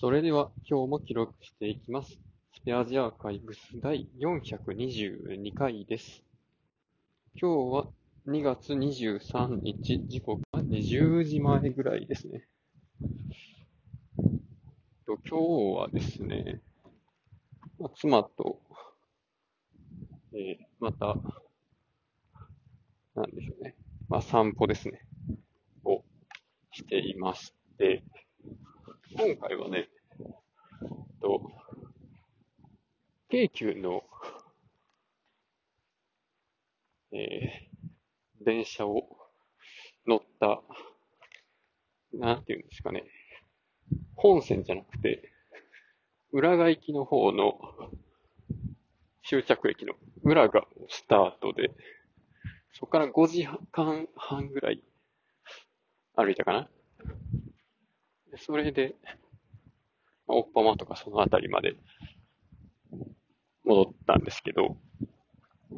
[0.00, 2.18] それでは今日も記録していきます。
[2.52, 6.24] スペアジアーカイブス第422回です。
[7.40, 7.86] 今日は
[8.26, 12.44] 2月23日、時刻は20時前ぐらいですね。
[15.06, 15.36] 今日
[15.78, 16.60] はですね、
[17.96, 18.60] 妻と、
[20.32, 21.14] えーまた、
[23.14, 23.76] なんでしょうね。
[24.08, 25.06] まあ散歩ですね。
[25.84, 26.02] を
[26.72, 28.02] していまして、
[29.16, 29.88] 今回はね、
[31.20, 31.40] と、
[33.28, 34.02] 京急の、
[37.12, 37.74] えー
[38.44, 39.08] 電車を
[40.06, 40.60] 乗った、
[42.12, 43.04] なんていうんですかね、
[44.16, 45.32] 本線じゃなくて、
[46.30, 47.58] 裏が行きの方の
[49.26, 51.70] 終着駅の裏がスタートで、
[52.74, 54.82] そこから5時間半ぐらい
[56.16, 56.68] 歩いたかな。
[58.38, 58.94] それで、
[60.26, 61.76] まあおっぱまとかそのあたりまで
[63.64, 64.76] 戻ったんですけど、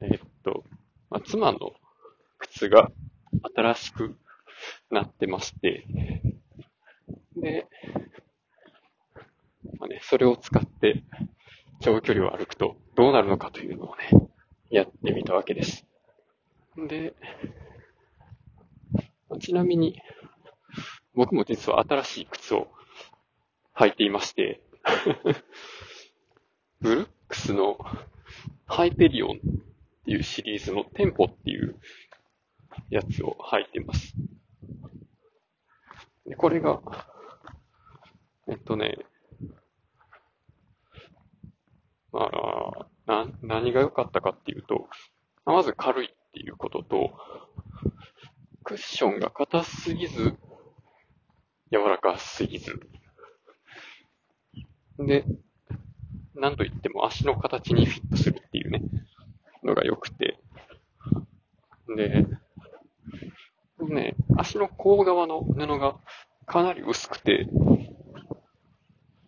[0.00, 0.64] えっと、
[1.10, 1.74] まあ、妻の
[2.38, 2.90] 靴が
[3.54, 4.18] 新しく
[4.90, 5.86] なってまして、
[7.36, 7.68] で、
[9.78, 11.04] まあね、それを使って
[11.80, 14.10] 長距離を歩くとどうなるのかというのをね、
[14.70, 15.86] やってみたわけです。
[16.76, 17.14] で、
[19.44, 20.00] ちなみに、
[21.12, 22.68] 僕も実は新しい靴を
[23.76, 24.62] 履いていまして、
[26.80, 27.76] ブルックスの
[28.64, 29.40] ハイペリオンっ
[30.06, 31.78] ていうシリーズのテンポっていう
[32.88, 34.14] やつを履いてます。
[36.24, 36.80] でこれが、
[38.48, 38.96] えっとね、
[42.12, 44.88] まあ、な、何が良かったかっていうと、
[45.44, 47.12] まず軽いっていうことと、
[48.64, 50.36] クッションが硬すぎず、
[51.70, 52.80] 柔らかすぎず。
[54.98, 55.24] で、
[56.34, 58.82] なんといっても足の形にフィットするっていうね、
[59.62, 60.38] のが良くて。
[61.94, 62.26] で、
[63.80, 65.96] ね、足の甲側の布が
[66.46, 67.46] かなり薄くて、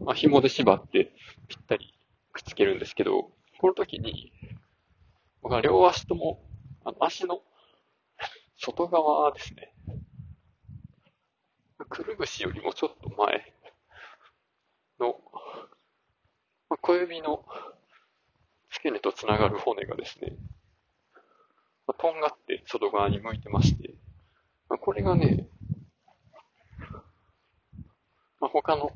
[0.00, 1.12] まあ、紐で縛って
[1.48, 1.94] ぴったり
[2.32, 3.30] くっつけるんですけど、
[3.60, 4.32] この時に、
[5.42, 6.42] 僕は両足とも、
[6.84, 7.42] あの足の
[8.58, 9.72] 外側ですね。
[11.88, 13.54] くるぶしよりもちょっと前
[14.98, 15.20] の、
[16.68, 17.44] まあ小指の
[18.70, 20.36] 付け根とつながる骨がですね、
[21.86, 23.94] まあとんがって外側に向いてまして、
[24.68, 25.48] まあこれがね、
[28.40, 28.90] まあ、他の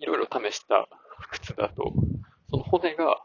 [0.00, 0.88] いろいろ試した
[1.30, 1.92] 靴だと、
[2.50, 3.18] その骨が、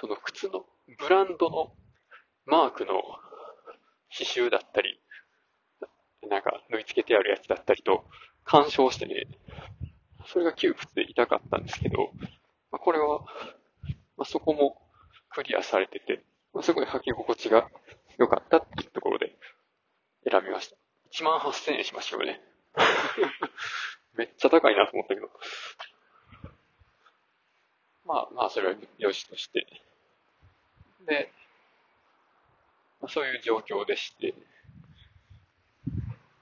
[0.00, 0.64] その靴の
[0.98, 1.72] ブランドの
[2.46, 3.02] マークの
[4.16, 5.00] 刺繍だったり、
[6.28, 8.04] なんか縫い付けてあるやつだったりと
[8.44, 9.26] 干渉してね、
[10.26, 12.12] それが窮屈で痛かったんですけど、
[12.70, 13.20] まあ、これは、
[14.16, 14.80] まあ、そこも
[15.30, 16.22] クリアされてて、
[16.54, 17.68] まあ、すごい履き心地が
[18.18, 19.36] 良かったっていうところで
[20.28, 20.76] 選びました。
[21.12, 22.40] 1万8000円しましたよね。
[24.14, 25.30] めっちゃ高いなと思ったけど。
[28.04, 29.66] まあまあ、それは良しとして。
[31.06, 31.32] で、
[33.08, 34.34] そういう状況でして、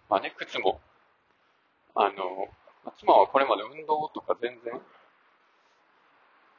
[0.09, 0.81] まあね、靴も、
[1.95, 2.49] あの、
[2.99, 4.81] 妻はこれまで運動とか全然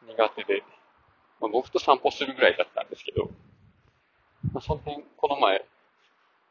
[0.07, 0.63] 苦手で、
[1.39, 3.29] まあ、僕と散歩するぐらいだったんですけど、
[4.53, 5.65] まあ、その辺、この前、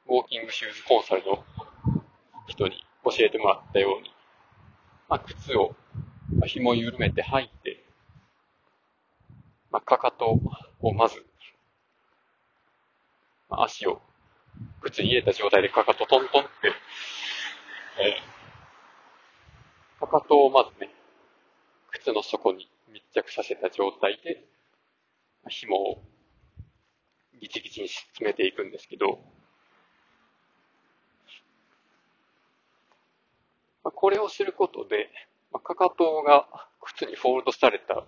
[0.07, 1.45] ウォーキングシューズコンサルの
[2.47, 4.11] 人に教えてもらったように、
[5.09, 5.75] まあ、靴を、
[6.37, 7.85] まあ、紐緩めて履いて、
[9.71, 10.39] まあ、かかと
[10.81, 11.25] をまず、
[13.51, 14.01] 足を
[14.83, 16.51] 靴に入れた状態でかかとトントンって、
[18.01, 20.91] えー、かかとをまずね、
[21.91, 24.45] 靴の底に密着させた状態で、
[25.49, 26.03] 紐を
[27.41, 29.21] ギチギチに詰めていくんですけど、
[33.83, 35.11] まあ、これをすることで、
[35.53, 36.47] まあ、かかとが
[36.81, 38.05] 靴にフォールドされた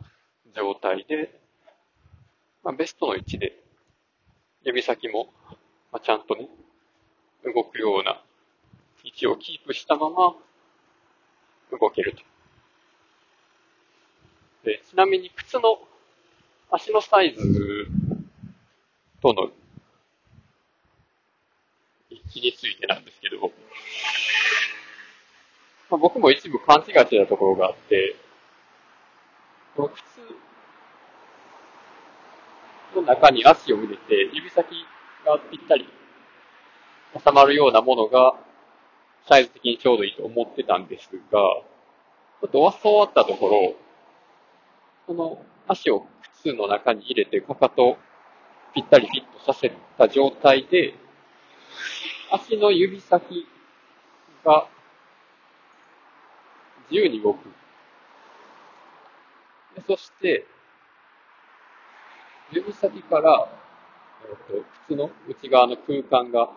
[0.55, 1.39] 状態で、
[2.63, 3.66] まあ、ベストの位置で
[4.67, 5.29] 指先も、
[5.93, 6.49] まあ、ちゃんとね、
[7.45, 8.21] 動くような
[9.05, 10.35] 位置をキープしたまま
[11.71, 12.23] 動けると。
[14.65, 15.79] で、ちなみに靴の
[16.69, 17.87] 足のサイズ
[19.23, 19.51] との
[22.11, 23.49] 一致についてなんですけど、ま
[25.93, 28.17] あ、僕も一部勘違いしてたところがあって、
[29.77, 30.46] 靴
[32.95, 34.67] の中に足を入れて、指先
[35.25, 35.89] がぴったり
[37.15, 38.35] 収まるようなものが
[39.29, 41.41] サイズ的にちょうどいいと思ってたんですが、
[42.41, 43.75] ちょっと教わったところ、
[45.07, 46.07] その足を
[46.43, 47.97] 靴の中に入れてかかと
[48.75, 50.95] ぴったりフィットさせた状態で、
[52.31, 53.47] 足の指先
[54.45, 54.69] が
[56.91, 57.49] 自由に動く。
[59.87, 60.47] そして、
[62.53, 63.49] 指先から、
[64.29, 66.51] えっ、と、靴の内側の空間が、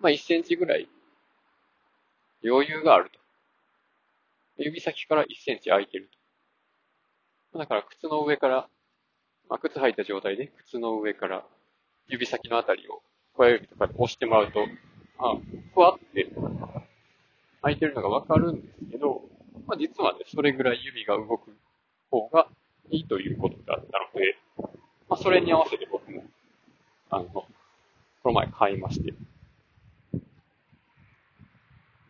[0.00, 0.88] まあ、1センチぐらい
[2.44, 3.18] 余裕があると。
[4.58, 6.10] 指先から1センチ空いてる
[7.52, 7.58] と。
[7.58, 8.68] だから靴の上から、
[9.48, 11.44] まあ、靴履いた状態で靴の上から
[12.06, 13.02] 指先のあたりを
[13.36, 14.60] 親指とかで押してもらうと、
[15.18, 15.36] あ、
[15.74, 16.30] ふわって
[17.62, 19.22] 空いてるのがわかるんですけど、
[19.66, 21.56] まあ、実はね、それぐらい指が動く
[22.10, 22.48] 方が
[22.90, 24.09] いいということだったの、
[25.22, 26.24] それに合わせて僕も、
[27.10, 27.46] あの、こ
[28.24, 29.12] の前買いまして。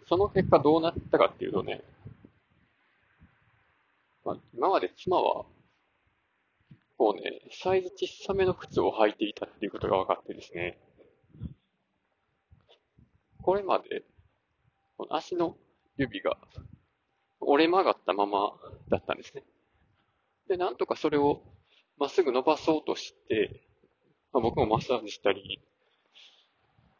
[0.06, 1.82] その結果どうなったかっていうとね、
[4.24, 5.44] まあ、今まで妻は、
[6.98, 10.78] こうね、サイズ小さめの靴を履いていたっていうことが分かってですね、
[13.42, 14.04] これまで、
[14.98, 15.56] この足の
[15.96, 16.36] 指が
[17.40, 18.52] 折れ曲がったまま
[18.88, 19.42] だったんですね。
[20.48, 21.42] で、なんとかそれを
[22.00, 23.60] まっすぐ伸ばそうとして、
[24.32, 25.60] まあ、僕もマッサージしたり、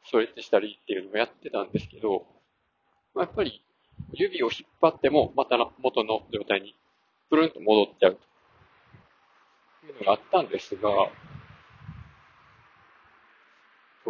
[0.04, 2.26] ストレッチしたりっていうのをやってたんですけど、
[3.14, 3.64] まあ、やっぱり
[4.12, 6.76] 指を引っ張ってもまた元の状態に
[7.30, 8.30] プルンと戻っちゃうと。
[9.86, 10.90] いうのがあったんですが、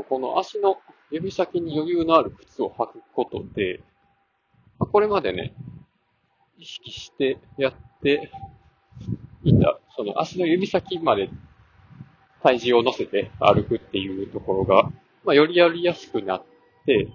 [0.08, 0.78] この足の
[1.10, 3.80] 指先に余裕のある靴を履くことで、
[4.78, 5.54] これまでね、
[6.58, 8.30] 意識してやって
[9.44, 9.69] いた、
[10.00, 11.28] その足の指先まで
[12.42, 14.84] 体重を乗せて歩くっていうところが、
[15.24, 16.44] まあ、よりやりやすくなっ
[16.86, 17.06] て、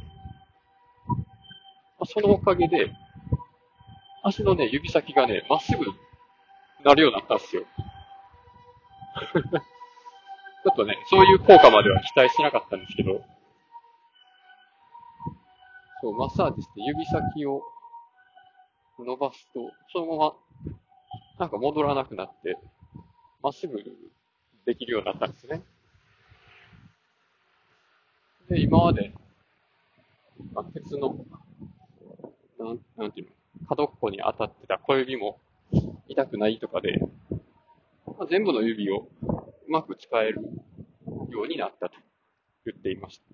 [1.08, 1.16] ま
[2.02, 2.92] あ、そのおかげで、
[4.24, 5.84] 足のね、指先がね、まっすぐ
[6.84, 7.64] なるようになったんですよ。
[9.34, 13.24] ちょっとね、そういう効果までは期待してなかったんですけど、
[16.02, 17.64] そう、マッサージして指先を
[19.00, 20.36] 伸ばすと、そのまま、
[21.38, 22.58] なんか戻らなくなって、
[23.44, 23.84] まっすぐ
[24.66, 25.62] できるようになったんですね。
[28.50, 29.14] で、今まで、
[30.54, 31.18] まあ、鉄の、
[32.58, 33.28] なん、なんていう
[33.62, 35.40] の、角っこに当たってた小指も
[36.08, 37.00] 痛くないとかで、
[38.06, 39.10] まあ、全部の指を
[39.68, 40.42] うまく使える
[41.30, 41.96] ようになったと
[42.66, 43.26] 言っていました。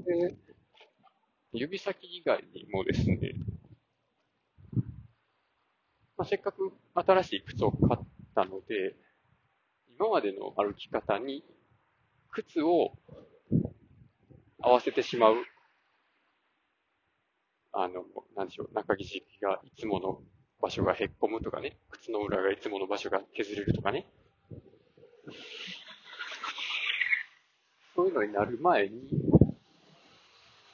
[0.00, 0.34] で、
[1.52, 3.34] 指先以外にもですね、
[6.26, 8.94] せっかく新しい靴を買ったので、
[9.98, 11.44] 今までの歩き方に
[12.30, 12.92] 靴を
[14.60, 15.36] 合わせてしまう、
[17.72, 18.04] あの、
[18.36, 20.22] なんでしょう、中肘がいつもの
[20.60, 24.06] 場所がへっこむとかね、靴の裏がいつもの場所が削れるとかね。
[27.94, 29.08] そういうのになる前に、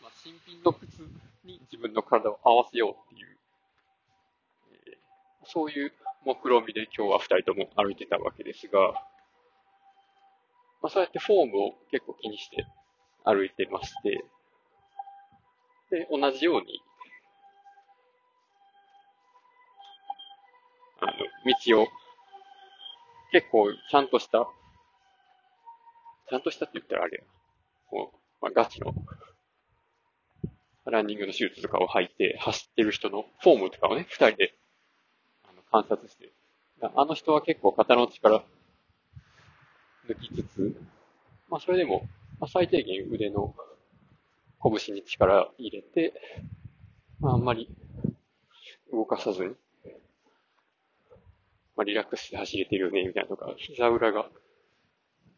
[0.00, 0.98] まあ、新品の靴
[1.44, 3.31] に自分の体を合わせようっていう、
[5.52, 5.92] そういう
[6.24, 8.92] 目論見で今日は二人とも歩いてたわけですが、
[10.82, 12.66] まあ、そうやってフォームを結構気にして
[13.24, 14.24] 歩いてまして、
[15.90, 16.80] で、同じように
[21.02, 21.12] あの、
[21.66, 21.88] 道を、
[23.32, 24.46] 結構ちゃんとした、
[26.30, 27.24] ちゃんとしたって言ったらあれや。
[27.90, 28.94] こう、まあ、ガチの、
[30.84, 34.54] ランニングのシューズとかを履いて走ってる人のフォームとかをね、二人で、
[35.72, 36.30] 観察して。
[36.94, 38.44] あの人は結構肩の力
[40.08, 40.76] 抜きつつ、
[41.48, 42.06] まあそれでも、
[42.38, 43.54] まあ、最低限腕の
[44.62, 46.12] 拳に力入れて、
[47.20, 47.68] まああんまり
[48.92, 49.50] 動かさずに、
[51.76, 54.28] まあ、リラックスして走れてるよね、みたいなとか、膝裏が、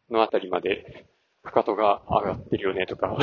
[0.09, 1.05] のあたりまで、
[1.43, 3.17] かかとが上がってるよね、とか。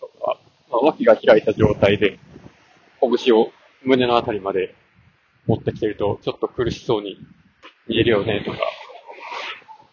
[0.00, 0.38] とか、
[0.70, 2.18] まあ、脇が開いた状態で、
[3.00, 4.74] 拳を胸のあたりまで
[5.46, 7.18] 持ってきてると、ちょっと苦しそうに
[7.86, 8.58] 見えるよね、とか。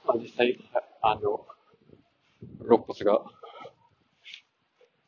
[0.06, 0.58] まあ、実際、
[1.02, 1.46] あの、
[2.62, 3.22] 肋骨が、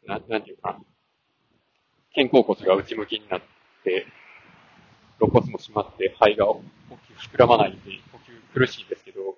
[0.06, 0.80] な、なんていうかな。
[2.16, 3.42] 肩甲骨が内向きになっ
[3.84, 4.06] て、
[5.20, 9.36] 肋骨も締まって肺が呼吸膨らまないんで、呼吸苦しいんですけど、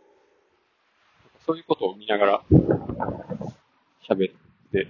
[1.46, 2.44] そういうことを見ながら
[4.10, 4.34] 喋っ
[4.72, 4.88] て、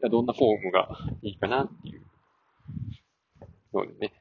[0.00, 0.88] じゃどんなフォームが
[1.22, 2.02] いいかなっていう
[3.74, 4.12] のでね、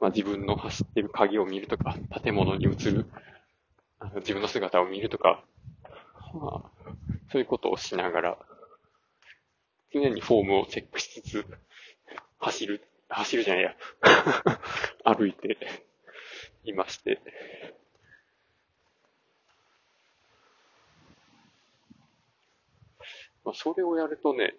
[0.00, 3.06] まあ自分の走ってる影を見るとか、建物に映る
[4.04, 5.44] あの自分の姿を見るとか、
[6.34, 6.90] まあ、
[7.30, 8.38] そういうことをしながら、
[9.92, 11.46] 常にフォームをチェックしつつ、
[12.40, 13.76] 走る、走るじゃないや、
[15.06, 15.56] 歩いて
[16.64, 17.20] いまして、
[23.52, 24.54] まあ、それをやるとね、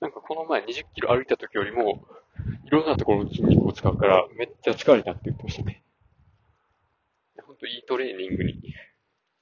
[0.00, 2.06] なんかこの前20キロ歩いた時よりも、
[2.64, 5.82] いろんなところの筋肉を使うから、めっちゃ疲れたって言ってましたね。
[7.44, 8.62] ほんといいトレーニングに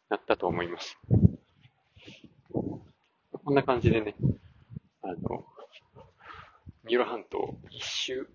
[0.09, 0.99] なったと思います。
[2.51, 4.15] こんな感じでね、
[5.03, 5.45] あの、
[6.85, 8.27] 三浦半島一周、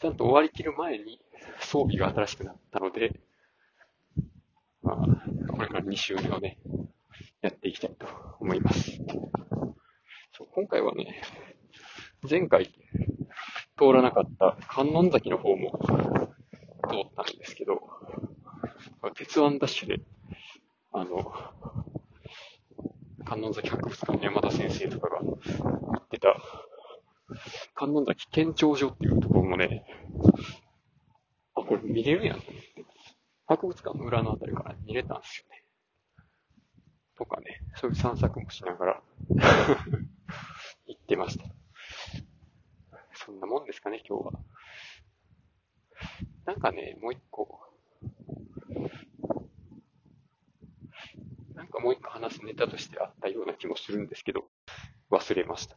[0.00, 1.20] ちゃんと終わりきる前に
[1.60, 3.20] 装備が新しくなったので、
[4.82, 6.58] まあ、これから2周目をね、
[7.44, 8.06] やっていきたいと
[8.40, 8.92] 思います。
[10.32, 11.20] そう今回はね、
[12.28, 12.72] 前回
[13.76, 15.78] 通らなかった観音崎の方も
[16.88, 17.82] 通ったんですけど、
[19.14, 20.00] 鉄腕ダッシュで、
[20.94, 21.34] あの、
[23.26, 25.32] 観音崎博物館の山田先生とかが言
[26.02, 26.34] ってた、
[27.74, 29.84] 観音崎県庁所っていうところもね、
[31.54, 32.42] あ、これ見れるやん。
[33.44, 35.53] 博物館の裏のあたりから見れたんですよね。
[37.16, 39.02] とかね、そういう散策もしながら
[40.86, 41.44] 行ってました。
[43.12, 44.32] そんなもんですかね、今日は。
[46.44, 47.60] なんかね、もう一個。
[51.54, 54.50] なんかもう一個話すネタとしてあったような気もするんですけど、
[55.10, 55.76] 忘れました。